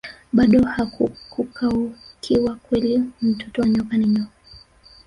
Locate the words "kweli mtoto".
2.55-3.61